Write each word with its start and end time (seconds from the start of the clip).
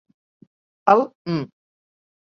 El 0.95 1.05
m 1.37 1.47